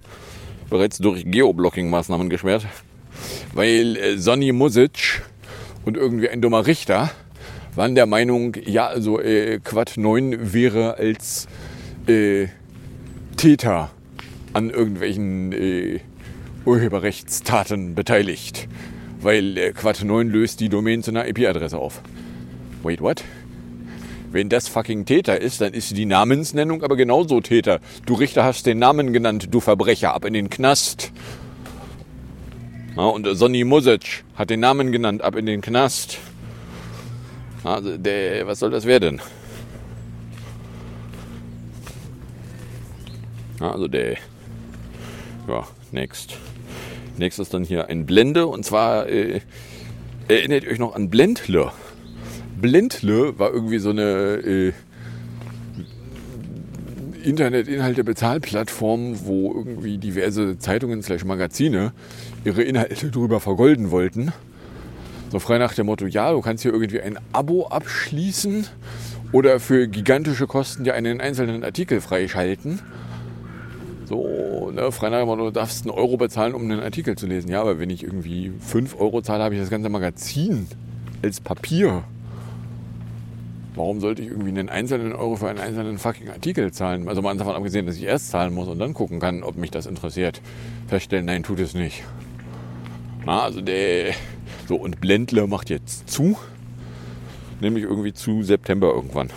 [0.69, 2.67] bereits durch Geoblocking-Maßnahmen gesperrt,
[3.55, 5.23] weil äh, Sonny Music
[5.85, 7.13] und irgendwie ein dummer Richter
[7.77, 11.47] waren der Meinung, ja, also äh, Quad 9 wäre als
[12.09, 12.49] äh,
[13.43, 13.91] Täter
[14.53, 15.99] an irgendwelchen äh,
[16.65, 18.69] Urheberrechtstaten beteiligt,
[19.21, 22.03] weil äh, Quad 9 löst die Domain zu einer IP-Adresse auf.
[22.85, 23.25] Wait, what?
[24.31, 27.81] Wenn das fucking Täter ist, dann ist die Namensnennung aber genauso Täter.
[28.07, 31.11] Du Richter hast den Namen genannt, du Verbrecher, ab in den Knast.
[32.97, 36.19] Ja, und Sonny Music hat den Namen genannt, ab in den Knast.
[37.65, 39.21] Also, der, was soll das werden?
[43.71, 44.17] Also der,
[45.49, 46.37] ja, next.
[47.19, 49.41] Ist dann hier ein Blende und zwar äh,
[50.27, 51.71] erinnert ihr euch noch an Blendle?
[52.61, 54.73] Blendle war irgendwie so eine äh,
[57.23, 61.93] Internetinhalte-Bezahlplattform, wo irgendwie diverse Zeitungen slash Magazine
[62.45, 64.33] ihre Inhalte drüber vergolden wollten.
[65.31, 68.67] So frei nach dem Motto, ja, du kannst hier irgendwie ein Abo abschließen
[69.33, 72.81] oder für gigantische Kosten dir einen einzelnen Artikel freischalten.
[74.13, 77.27] So, ne, frei nach dem Motto, du darfst einen Euro bezahlen, um einen Artikel zu
[77.27, 77.51] lesen.
[77.51, 80.67] Ja, aber wenn ich irgendwie 5 Euro zahle, habe ich das ganze Magazin
[81.23, 82.05] als Papier.
[83.75, 87.09] Warum sollte ich irgendwie einen einzelnen Euro für einen einzelnen fucking Artikel zahlen?
[87.09, 89.71] Also mal davon abgesehen, dass ich erst zahlen muss und dann gucken kann, ob mich
[89.71, 90.43] das interessiert.
[90.89, 92.03] Feststellen, nein, tut es nicht.
[93.25, 94.13] Na, also der.
[94.69, 96.37] So, und Blendler macht jetzt zu.
[97.63, 99.31] Nämlich irgendwie zu September irgendwann.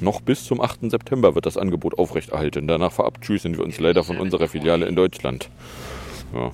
[0.00, 0.90] Noch bis zum 8.
[0.90, 2.66] September wird das Angebot aufrechterhalten.
[2.66, 5.50] Danach verabschieden wir uns leider von unserer Filiale in Deutschland.
[6.34, 6.52] Ja.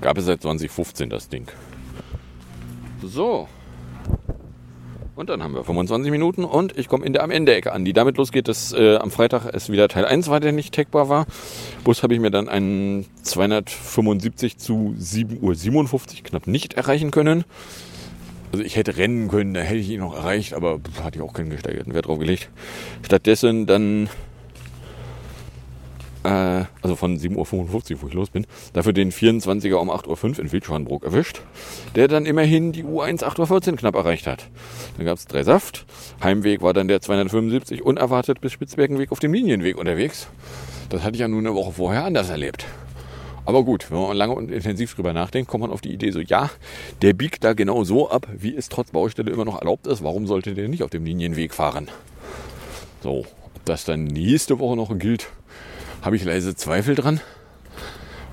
[0.00, 1.48] Gab es seit 2015 das Ding.
[3.02, 3.48] So.
[5.16, 7.84] Und dann haben wir 25 Minuten und ich komme in der am Ende Ecke an,
[7.84, 11.08] die damit losgeht, dass äh, am Freitag es wieder Teil 1 war, der nicht tagbar
[11.08, 11.26] war.
[11.84, 17.44] Bus habe ich mir dann einen 275 zu 7.57 Uhr knapp nicht erreichen können.
[18.54, 21.32] Also ich hätte rennen können, da hätte ich ihn noch erreicht, aber hatte ich auch
[21.32, 22.50] keinen gesteigerten Wert drauf gelegt.
[23.04, 24.08] Stattdessen dann
[26.22, 30.38] äh, also von 7.55 Uhr, wo ich los bin, dafür den 24er um 8.05 Uhr
[30.38, 31.40] in Wildschwanbrook erwischt,
[31.96, 34.46] der dann immerhin die U1 8.14 Uhr knapp erreicht hat.
[34.98, 35.84] Dann gab es drei Saft,
[36.22, 40.28] Heimweg war dann der 275 unerwartet bis Spitzbergenweg auf dem Linienweg unterwegs.
[40.90, 42.66] Das hatte ich ja nun eine Woche vorher anders erlebt.
[43.46, 46.20] Aber gut, wenn man lange und intensiv drüber nachdenkt, kommt man auf die Idee so,
[46.20, 46.50] ja,
[47.02, 50.02] der biegt da genau so ab, wie es trotz Baustelle immer noch erlaubt ist.
[50.02, 51.88] Warum sollte der nicht auf dem Linienweg fahren?
[53.02, 55.28] So, ob das dann nächste Woche noch gilt,
[56.00, 57.20] habe ich leise Zweifel dran,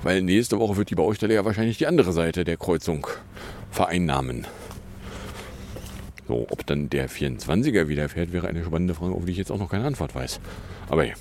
[0.02, 3.06] weil nächste Woche wird die Baustelle ja wahrscheinlich die andere Seite der Kreuzung
[3.70, 4.46] vereinnahmen.
[6.26, 9.52] So, ob dann der 24er wieder fährt, wäre eine spannende Frage, auf die ich jetzt
[9.52, 10.40] auch noch keine Antwort weiß.
[10.88, 11.14] Aber ja.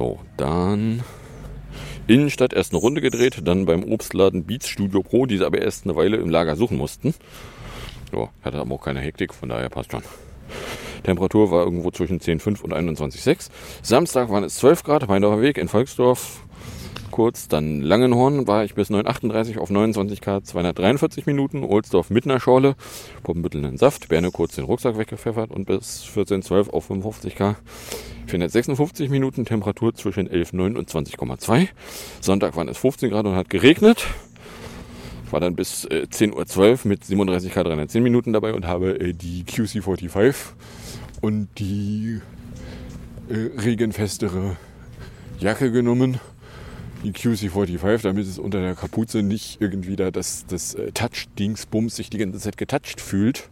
[0.00, 1.04] So, dann
[2.06, 5.84] Innenstadt erst eine Runde gedreht, dann beim Obstladen Beats Studio Pro, die sie aber erst
[5.84, 7.12] eine Weile im Lager suchen mussten.
[8.10, 10.02] Ja, hatte aber auch keine Hektik, von daher passt schon.
[11.02, 13.50] Temperatur war irgendwo zwischen 10,5 und 21,6.
[13.82, 16.46] Samstag waren es 12 Grad, Meindorfer Weg in Volksdorf.
[17.10, 21.64] Kurz, dann Langenhorn war ich bis 9,38 auf 29 Grad, 243 Minuten.
[21.64, 22.76] Ohlsdorf mit einer Schorle,
[23.22, 27.56] Poppenbüttel einen Saft, Berne kurz den Rucksack weggepfeffert und bis 14,12 auf 55 K.
[28.26, 31.68] 456 Minuten, Temperatur zwischen 11,9 und 20,2.
[32.20, 34.06] Sonntag waren es 15 Grad und hat geregnet
[35.32, 39.12] war dann bis äh, 10.12 Uhr mit 37 K 310 Minuten dabei und habe äh,
[39.12, 40.34] die QC45
[41.20, 42.20] und die
[43.28, 44.56] äh, regenfestere
[45.38, 46.20] Jacke genommen.
[47.02, 52.10] Die QC45, damit es unter der Kapuze nicht irgendwie da das, das äh, Touch-Dingsbums sich
[52.10, 53.48] die ganze Zeit getoucht fühlt.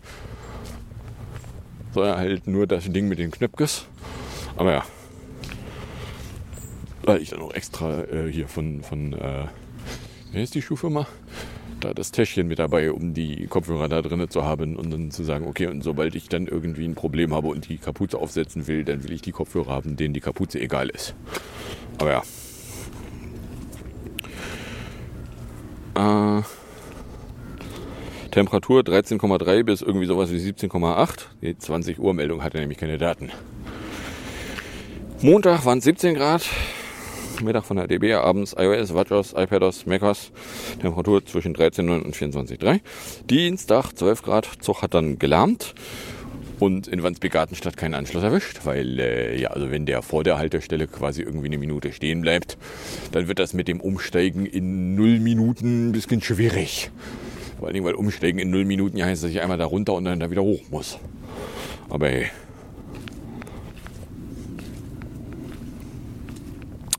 [1.95, 3.87] Sondern halt nur das Ding mit den Knöpkes.
[4.57, 4.85] Aber ja.
[7.03, 9.47] Weil ich dann auch extra äh, hier von, von äh,
[10.33, 11.07] wer ist die Schuhfirma?
[11.81, 15.25] da das Täschchen mit dabei, um die Kopfhörer da drinnen zu haben und dann zu
[15.25, 18.85] sagen, okay, und sobald ich dann irgendwie ein Problem habe und die Kapuze aufsetzen will,
[18.85, 21.15] dann will ich die Kopfhörer haben, denen die Kapuze egal ist.
[21.99, 22.23] Aber ja.
[25.99, 26.43] Äh,
[28.31, 31.27] Temperatur 13,3 bis irgendwie sowas wie 17,8.
[31.43, 33.33] Die 20 Uhr Meldung hatte nämlich keine Daten.
[35.21, 36.49] Montag waren es 17 Grad.
[37.43, 40.31] Mittag von der DB, abends iOS, WatchOS, iPadOS, macOS.
[40.81, 42.81] Temperatur zwischen 13,9 und 24,3.
[43.29, 44.49] Dienstag 12 Grad.
[44.61, 45.75] Zug hat dann gelahmt
[46.59, 50.87] und in Wandsbek-Gartenstadt keinen Anschluss erwischt, weil äh, ja, also wenn der vor der Haltestelle
[50.87, 52.59] quasi irgendwie eine Minute stehen bleibt,
[53.13, 56.91] dann wird das mit dem Umsteigen in null Minuten ein bisschen schwierig.
[57.59, 59.95] Vor allen Dingen, weil Umsteigen in null Minuten ja heißt, dass ich einmal da runter
[59.95, 60.99] und dann da wieder hoch muss.
[61.89, 62.27] Aber hey.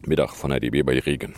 [0.05, 1.35] Mittag von der DB bei Regen.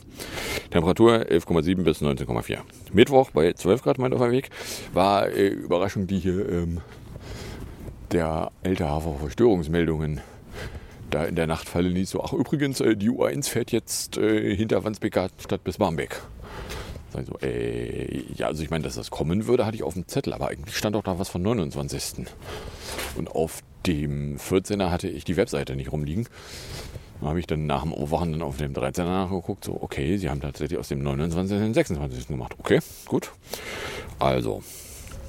[0.69, 2.59] Temperatur 11,7 bis 19,4.
[2.93, 4.49] Mittwoch bei 12 Grad mein auf dem Weg.
[4.93, 6.81] War äh, Überraschung, die hier ähm,
[8.11, 10.21] der Älterhafer Verstörungsmeldungen
[11.09, 12.23] da in der Nachtfalle nicht so.
[12.23, 16.21] Ach übrigens, äh, die U1 fährt jetzt äh, hinter Wandsbek statt bis Barmbek.
[17.13, 20.33] Also, äh, ja, also ich meine, dass das kommen würde, hatte ich auf dem Zettel,
[20.33, 22.25] aber eigentlich stand auch da was von 29.
[23.17, 26.27] Und auf dem 14er hatte ich die Webseite nicht rumliegen.
[27.19, 30.29] Da habe ich dann nach dem Aufwachen dann auf dem 13er nachgeguckt, so, okay, sie
[30.29, 31.57] haben tatsächlich aus dem 29.
[31.57, 32.27] den 26.
[32.27, 32.55] gemacht.
[32.57, 33.31] Okay, gut.
[34.17, 34.63] Also,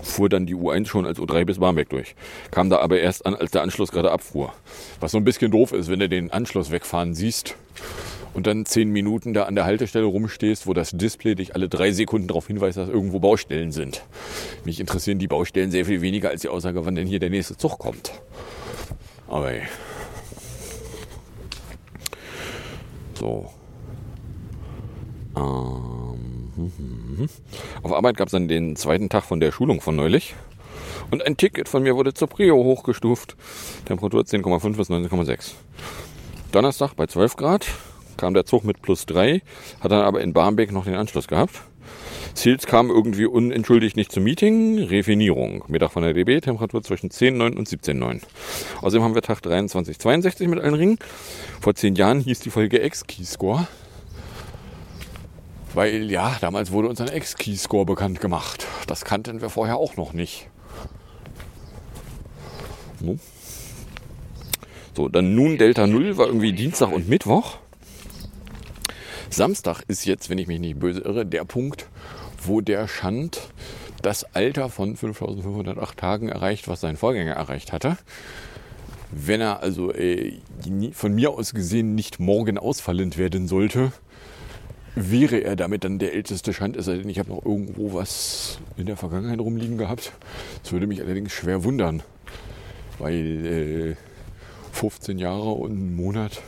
[0.02, 2.14] fuhr dann die U1 schon als U3 bis Barmbek durch.
[2.50, 4.52] Kam da aber erst an, als der Anschluss gerade abfuhr.
[5.00, 7.54] Was so ein bisschen doof ist, wenn du den Anschluss wegfahren siehst
[8.34, 11.92] und dann zehn Minuten da an der Haltestelle rumstehst, wo das Display dich alle drei
[11.92, 14.02] Sekunden darauf hinweist, dass irgendwo Baustellen sind.
[14.64, 17.56] Mich interessieren die Baustellen sehr viel weniger als die Aussage, wann denn hier der nächste
[17.56, 18.12] Zug kommt.
[19.28, 19.62] Aber ey.
[23.22, 23.50] so.
[25.36, 27.82] Ähm, hm, hm, hm.
[27.82, 30.34] Auf Arbeit gab es dann den zweiten Tag von der Schulung von neulich.
[31.10, 33.36] Und ein Ticket von mir wurde zur Prio hochgestuft.
[33.84, 35.52] Temperatur 10,5 bis 19,6.
[36.52, 37.66] Donnerstag bei 12 Grad
[38.16, 39.42] kam der Zug mit plus 3,
[39.80, 41.62] hat dann aber in Barmbek noch den Anschluss gehabt.
[42.34, 44.78] Ziels kam irgendwie unentschuldigt nicht zum Meeting.
[44.78, 45.64] Refinierung.
[45.68, 48.22] Mittag von der DB, Temperatur zwischen 10,9 und 17,9.
[48.80, 50.98] Außerdem haben wir Tag 23,62 mit allen Ringen.
[51.60, 53.66] Vor zehn Jahren hieß die Folge X-Keyscore.
[55.74, 58.66] Weil ja, damals wurde uns ein X-Keyscore bekannt gemacht.
[58.86, 60.48] Das kannten wir vorher auch noch nicht.
[64.94, 67.58] So, dann nun Delta 0 war irgendwie Dienstag und Mittwoch.
[69.30, 71.88] Samstag ist jetzt, wenn ich mich nicht böse irre, der Punkt,
[72.44, 73.40] wo der Schand
[74.02, 77.96] das Alter von 5508 Tagen erreicht, was sein Vorgänger erreicht hatte.
[79.10, 80.38] Wenn er also äh,
[80.92, 83.92] von mir aus gesehen nicht morgen ausfallend werden sollte,
[84.94, 88.58] wäre er damit dann der älteste Schand, es sei denn, ich habe noch irgendwo was
[88.76, 90.12] in der Vergangenheit rumliegen gehabt.
[90.62, 92.02] Das würde mich allerdings schwer wundern,
[92.98, 93.96] weil äh,
[94.72, 96.42] 15 Jahre und einen Monat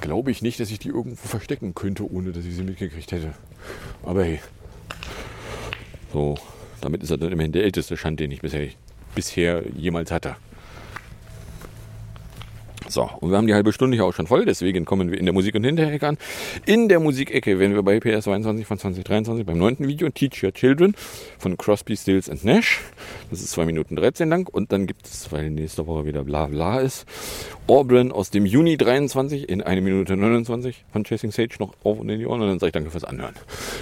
[0.00, 3.34] glaube ich nicht, dass ich die irgendwo verstecken könnte, ohne dass ich sie mitgekriegt hätte.
[4.02, 4.40] Aber hey,
[6.12, 6.36] so,
[6.80, 8.68] damit ist er dann immerhin der älteste Schand, den ich bisher,
[9.14, 10.36] bisher jemals hatte.
[12.90, 15.24] So, und wir haben die halbe Stunde hier auch schon voll, deswegen kommen wir in
[15.24, 16.18] der Musik- und Hinterecke an.
[16.66, 20.52] In der Musikecke werden wir bei PS 22 von 2023 beim neunten Video Teach Your
[20.52, 20.96] Children
[21.38, 22.80] von Crosby, Stills and Nash.
[23.30, 26.46] Das ist 2 Minuten 13 lang und dann gibt es, weil nächste Woche wieder bla
[26.46, 27.06] bla ist,
[27.68, 32.08] Aubryn aus dem Juni 23 in 1 Minute 29 von Chasing Sage noch auf und
[32.08, 33.34] in die Ohren und dann sage ich danke fürs Anhören.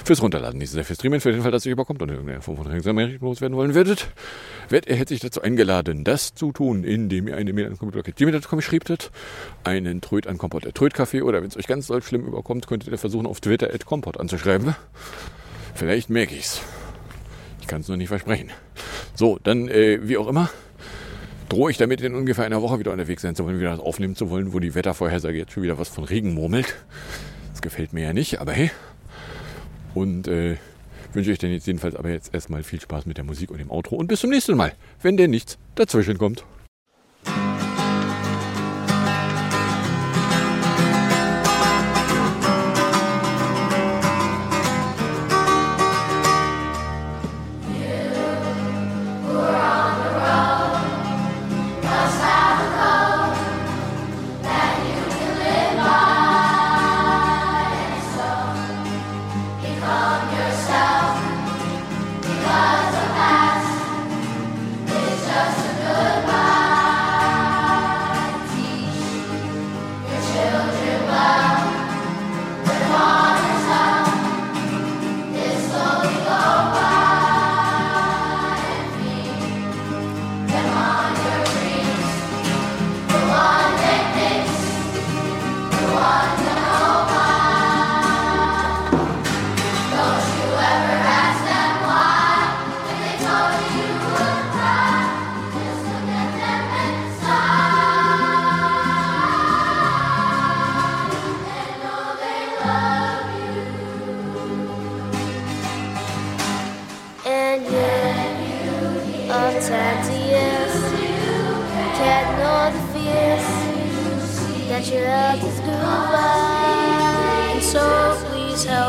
[0.05, 2.59] Fürs Runterladen, nicht sehr fürs Streamen, für den Fall, dass ihr überkommt und irgendeine Form
[2.59, 4.09] von Examen loswerden wollen würdet,
[4.69, 8.98] werdet ihr herzlich dazu eingeladen, das zu tun, indem ihr eine Mail an computer.gmail.com schriebtet,
[9.65, 12.91] einen Tröd an Kompott at Trödcafé oder wenn es euch ganz doll schlimm überkommt, könntet
[12.91, 14.75] ihr versuchen, auf Twitter at Kompott anzuschreiben.
[15.75, 16.61] Vielleicht merke ich's.
[17.61, 18.51] Ich kann es nur nicht versprechen.
[19.15, 20.51] So, dann, äh, wie auch immer,
[21.49, 24.17] drohe ich damit in ungefähr einer Woche wieder unterwegs sein zu wollen, wieder das aufnehmen
[24.17, 26.77] zu wollen, wo die Wettervorhersage jetzt schon wieder was von Regen murmelt.
[27.53, 28.71] Das gefällt mir ja nicht, aber hey.
[29.95, 30.57] Und äh,
[31.13, 33.71] wünsche euch dann jetzt jedenfalls aber jetzt erstmal viel Spaß mit der Musik und dem
[33.71, 36.45] Outro und bis zum nächsten Mal, wenn denn nichts dazwischen kommt.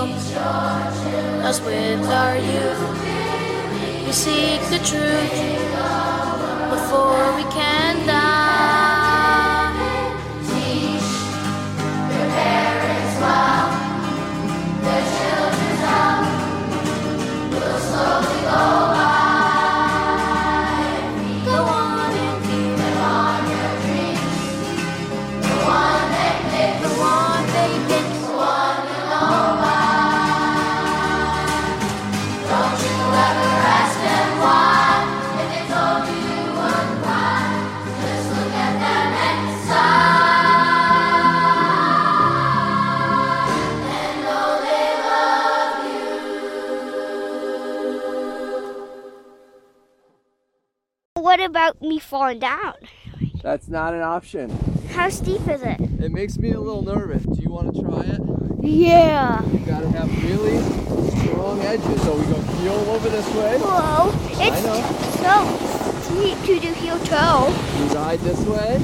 [0.07, 4.05] Help us with our youth.
[4.05, 5.33] We seek the truth
[6.69, 8.28] before we can die.
[51.69, 52.73] What about me falling down?
[53.43, 54.49] That's not an option.
[54.89, 55.79] How steep is it?
[55.79, 57.21] It makes me a little nervous.
[57.21, 58.19] Do you want to try it?
[58.59, 59.45] Yeah.
[59.45, 60.57] You gotta have really
[61.21, 62.01] strong edges.
[62.01, 63.59] So we go heel over this way.
[63.59, 64.11] Whoa.
[64.41, 64.81] It's know.
[65.21, 65.45] so
[66.01, 67.53] steep to do heel toe.
[67.77, 68.81] You ride this way.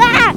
[0.00, 0.32] Ah!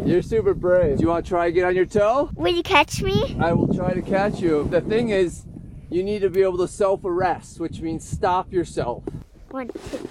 [0.04, 0.96] You're super brave.
[0.96, 2.30] Do you want to try to get on your toe?
[2.34, 3.36] Will you catch me?
[3.38, 4.66] I will try to catch you.
[4.72, 5.44] The thing is,
[5.90, 9.02] you need to be able to self arrest, which means stop yourself.
[9.50, 10.08] One, two.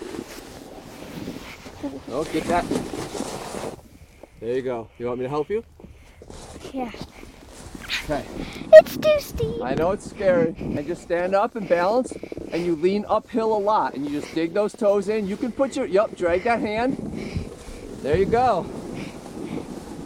[2.12, 2.66] Oh, get that.
[4.42, 4.90] There you go.
[4.98, 5.64] You want me to help you?
[6.74, 6.92] Yeah.
[8.04, 8.26] Okay.
[8.74, 9.62] It's too steep.
[9.62, 10.56] I know it's scary.
[10.60, 12.12] And just stand up and balance,
[12.52, 15.28] and you lean uphill a lot, and you just dig those toes in.
[15.28, 16.98] You can put your, yep, drag that hand.
[18.02, 18.66] There you go.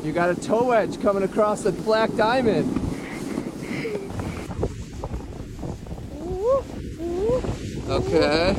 [0.04, 2.83] You got a toe edge coming across the black diamond.
[7.90, 8.54] Okay.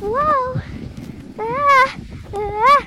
[0.00, 0.60] Whoa.
[1.38, 1.96] Ah!
[2.34, 2.86] Ah!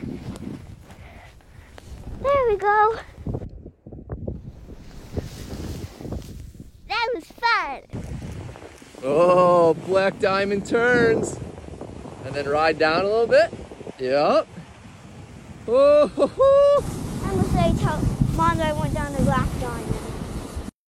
[2.22, 2.96] There we go.
[6.88, 7.82] That was fun.
[9.04, 11.40] Oh, black diamond turns.
[12.26, 13.52] And then ride down a little bit.
[14.00, 14.48] Yep.
[15.68, 16.84] Oh, ho, ho.
[17.24, 18.02] I'm gonna say tell
[18.36, 20.01] Mom that I went down the black diamond.